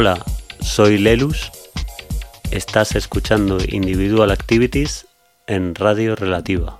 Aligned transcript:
Hola, 0.00 0.24
soy 0.60 0.96
Lelus. 0.96 1.50
Estás 2.52 2.94
escuchando 2.94 3.58
Individual 3.66 4.30
Activities 4.30 5.08
en 5.48 5.74
Radio 5.74 6.14
Relativa. 6.14 6.76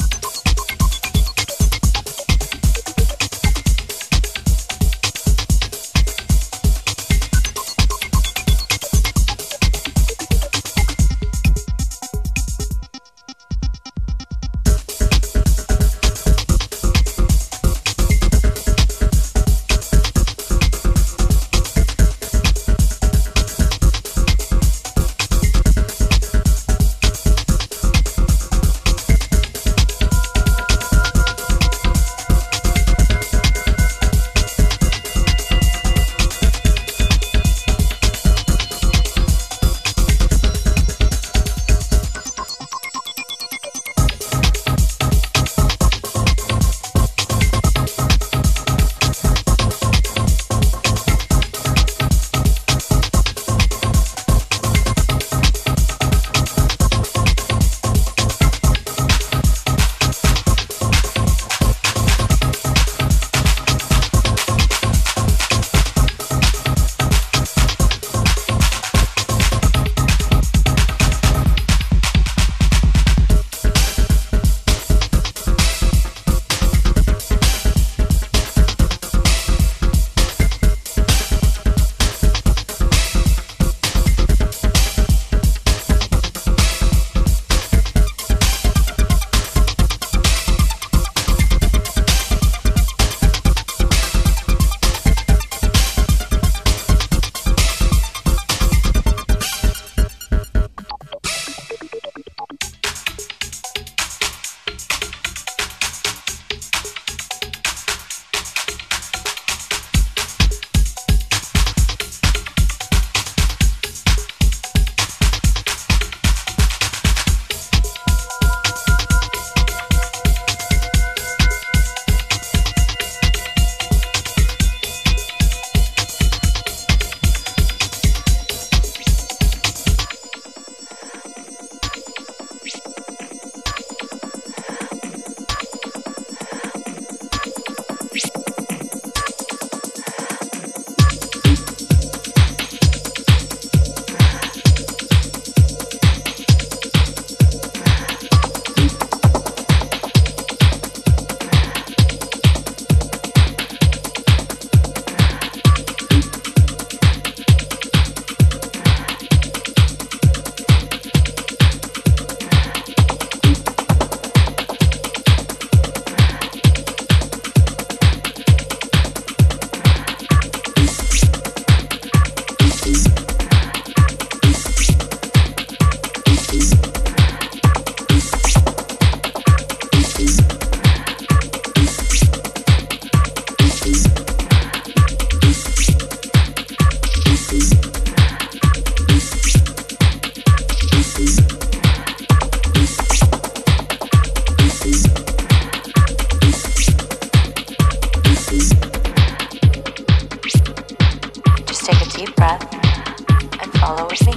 followers 203.89 204.23
me. 204.27 204.35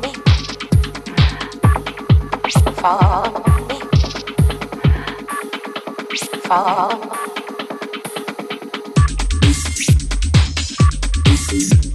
Me. 0.00 0.10
Follow 2.80 3.44
me. 3.68 3.78
Follow 6.48 6.90
me. 11.80 11.85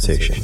Sensation. 0.00 0.42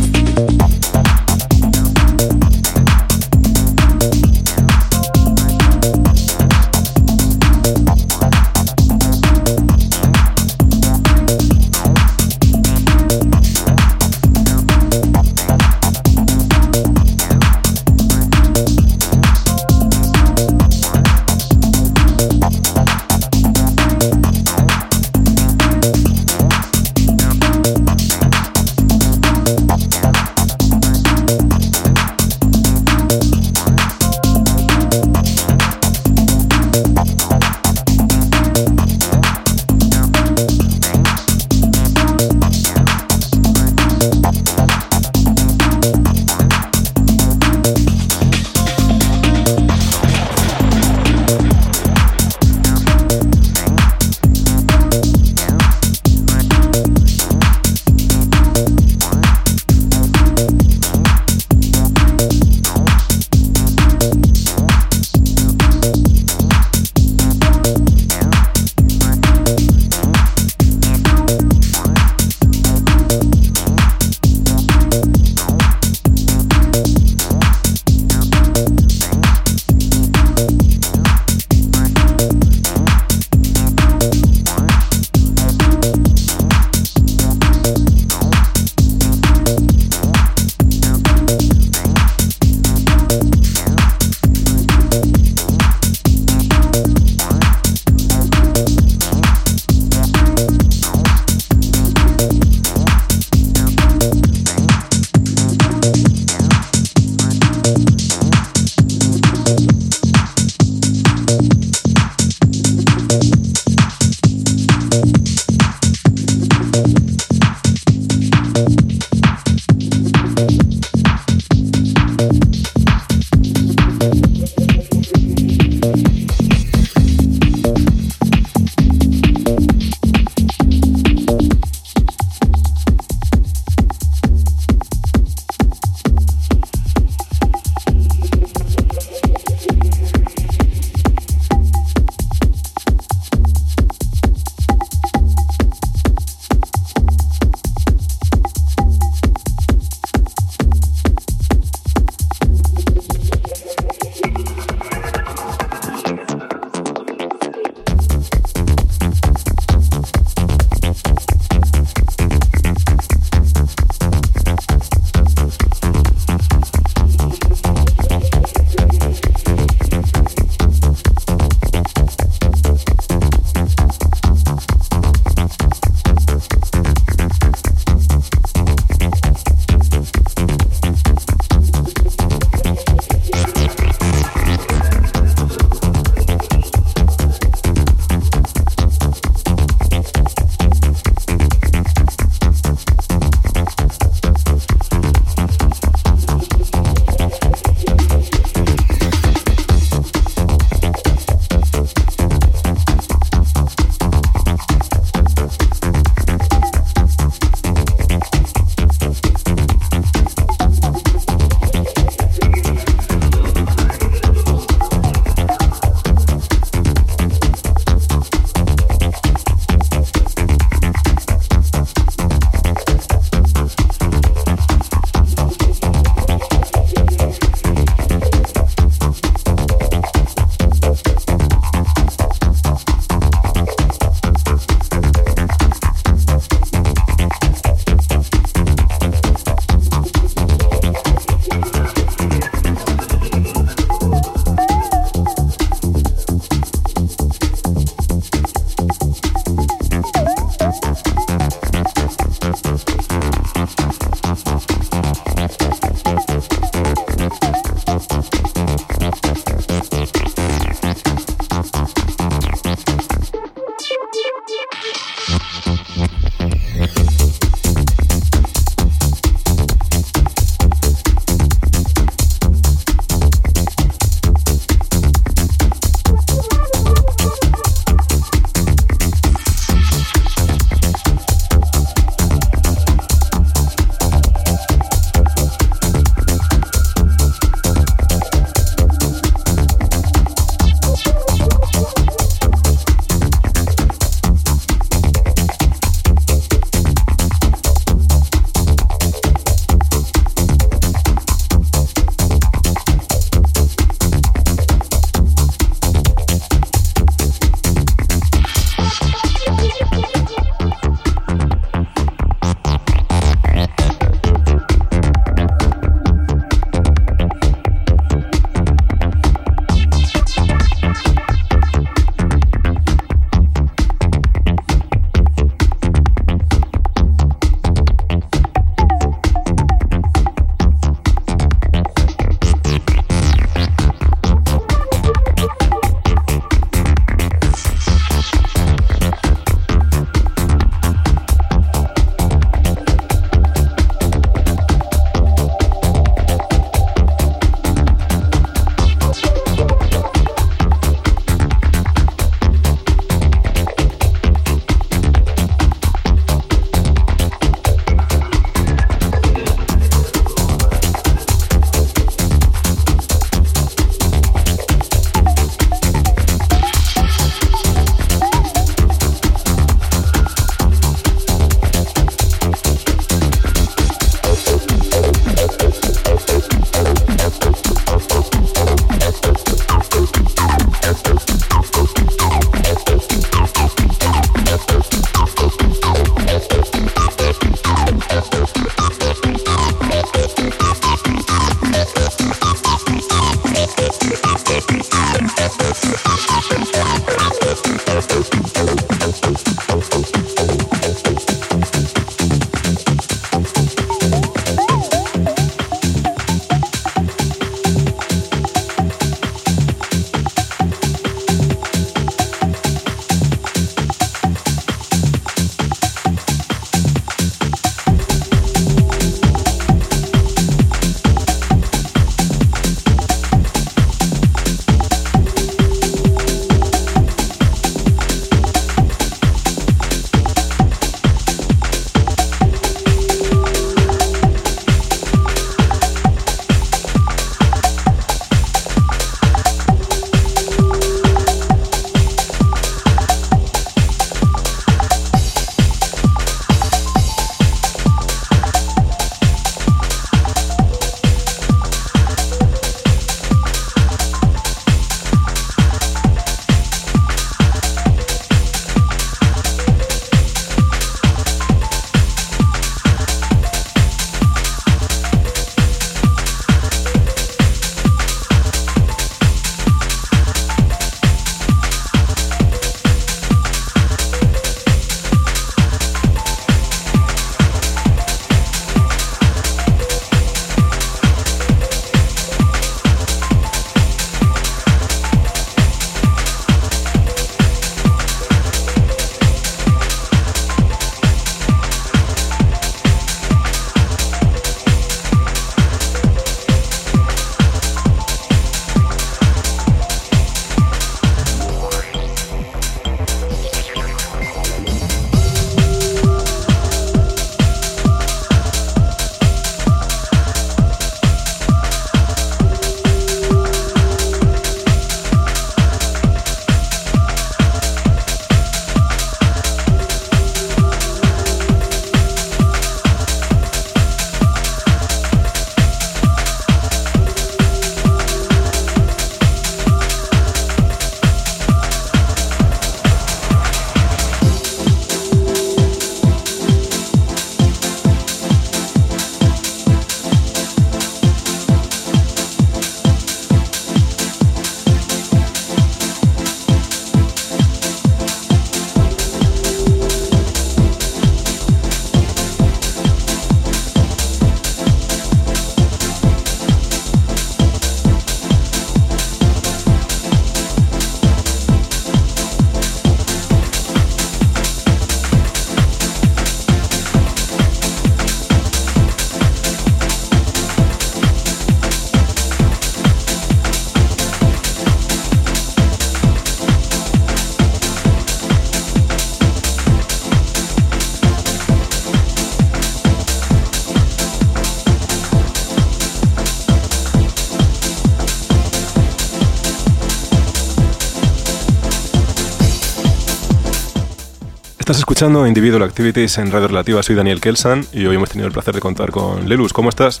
Estás 594.64 594.78
escuchando 594.78 595.26
Individual 595.26 595.62
Activities 595.62 596.16
en 596.16 596.30
Radio 596.30 596.48
Relativa. 596.48 596.82
Soy 596.82 596.96
Daniel 596.96 597.20
Kelsan 597.20 597.66
y 597.70 597.84
hoy 597.84 597.96
hemos 597.96 598.08
tenido 598.08 598.28
el 598.28 598.32
placer 598.32 598.54
de 598.54 598.62
contar 598.62 598.90
con 598.92 599.28
Lelus. 599.28 599.52
¿Cómo 599.52 599.68
estás? 599.68 600.00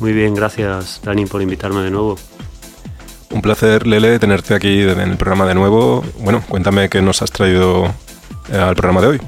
Muy 0.00 0.14
bien, 0.14 0.34
gracias 0.34 1.02
Dani 1.04 1.26
por 1.26 1.42
invitarme 1.42 1.82
de 1.82 1.90
nuevo. 1.90 2.16
Un 3.28 3.42
placer, 3.42 3.86
Lele, 3.86 4.18
tenerte 4.18 4.54
aquí 4.54 4.80
en 4.80 4.98
el 4.98 5.18
programa 5.18 5.44
de 5.44 5.54
nuevo. 5.54 6.02
Bueno, 6.20 6.42
cuéntame 6.48 6.88
qué 6.88 7.02
nos 7.02 7.20
has 7.20 7.30
traído 7.30 7.94
eh, 8.50 8.56
al 8.56 8.74
programa 8.74 9.02
de 9.02 9.06
hoy. 9.08 9.20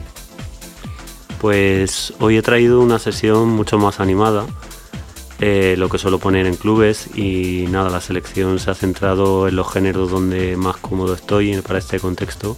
Pues 1.39 2.15
hoy 2.21 2.39
he 2.39 2.43
traído 2.43 2.81
una 2.81 2.99
sesión 2.99 3.51
mucho 3.51 3.77
más 3.77 4.01
animada, 4.01 4.47
eh, 5.41 5.75
lo 5.77 5.91
que 5.91 5.99
suelo 5.99 6.19
poner 6.19 6.47
en 6.47 6.57
clubes 6.57 7.11
y 7.19 7.67
nada, 7.69 7.91
la 7.91 8.01
selección 8.01 8.61
se 8.61 8.71
ha 8.71 8.75
centrado 8.75 9.47
en 9.47 9.57
los 9.57 9.71
géneros 9.71 10.11
donde 10.11 10.57
más 10.57 10.79
cómodo 10.79 11.13
estoy 11.13 11.55
para 11.61 11.79
este 11.79 12.01
contexto 12.01 12.57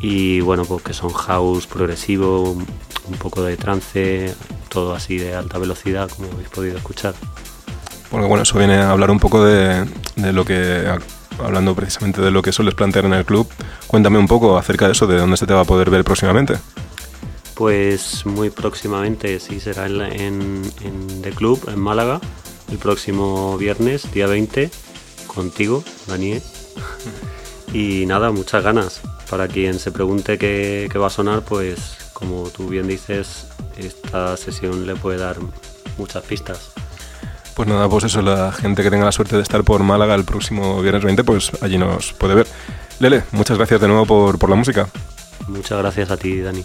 y 0.00 0.40
bueno, 0.40 0.64
pues 0.64 0.82
que 0.82 0.92
son 0.92 1.12
house 1.12 1.66
progresivo, 1.66 2.52
un 2.52 3.18
poco 3.18 3.42
de 3.42 3.56
trance, 3.56 4.34
todo 4.68 4.94
así 4.94 5.18
de 5.18 5.34
alta 5.34 5.58
velocidad 5.58 6.10
como 6.10 6.30
habéis 6.32 6.48
podido 6.48 6.76
escuchar. 6.76 7.14
Porque 8.10 8.26
bueno, 8.26 8.42
eso 8.42 8.58
viene 8.58 8.76
a 8.76 8.90
hablar 8.90 9.10
un 9.10 9.18
poco 9.18 9.44
de, 9.44 9.86
de 10.16 10.32
lo 10.32 10.44
que 10.44 10.86
hablando 11.38 11.74
precisamente 11.74 12.20
de 12.20 12.30
lo 12.30 12.42
que 12.42 12.52
sueles 12.52 12.74
plantear 12.74 13.04
en 13.04 13.14
el 13.14 13.24
club, 13.24 13.48
cuéntame 13.86 14.18
un 14.18 14.26
poco 14.26 14.56
acerca 14.56 14.86
de 14.86 14.92
eso, 14.92 15.06
de 15.06 15.18
dónde 15.18 15.36
se 15.36 15.46
te 15.46 15.54
va 15.54 15.60
a 15.60 15.64
poder 15.64 15.90
ver 15.90 16.04
próximamente. 16.04 16.56
Pues 17.54 18.24
muy 18.24 18.50
próximamente, 18.50 19.40
sí, 19.40 19.58
será 19.58 19.86
en, 19.86 20.02
en, 20.80 21.22
The 21.22 21.30
Club, 21.30 21.68
en 21.68 21.80
Málaga, 21.80 22.20
el 22.70 22.78
próximo 22.78 23.58
viernes, 23.58 24.12
día 24.12 24.26
20, 24.26 24.70
contigo, 25.26 25.82
Daniel. 26.06 26.42
Y 27.70 28.06
nada, 28.06 28.30
muchas 28.30 28.64
ganas. 28.64 29.02
Para 29.30 29.48
quien 29.48 29.78
se 29.78 29.90
pregunte 29.92 30.38
qué, 30.38 30.88
qué 30.90 30.98
va 30.98 31.08
a 31.08 31.10
sonar, 31.10 31.42
pues 31.42 31.96
como 32.12 32.48
tú 32.50 32.68
bien 32.68 32.88
dices, 32.88 33.46
esta 33.76 34.36
sesión 34.36 34.86
le 34.86 34.96
puede 34.96 35.18
dar 35.18 35.36
muchas 35.98 36.24
pistas. 36.24 36.72
Pues 37.54 37.68
nada, 37.68 37.88
pues 37.88 38.04
eso, 38.04 38.22
la 38.22 38.52
gente 38.52 38.82
que 38.82 38.90
tenga 38.90 39.04
la 39.04 39.12
suerte 39.12 39.36
de 39.36 39.42
estar 39.42 39.64
por 39.64 39.82
Málaga 39.82 40.14
el 40.14 40.24
próximo 40.24 40.80
viernes 40.80 41.04
20, 41.04 41.24
pues 41.24 41.50
allí 41.60 41.76
nos 41.76 42.12
puede 42.12 42.34
ver. 42.34 42.46
Lele, 43.00 43.24
muchas 43.32 43.56
gracias 43.56 43.80
de 43.80 43.88
nuevo 43.88 44.06
por, 44.06 44.38
por 44.38 44.48
la 44.48 44.56
música. 44.56 44.88
Muchas 45.48 45.78
gracias 45.78 46.10
a 46.10 46.16
ti, 46.16 46.40
Dani. 46.40 46.64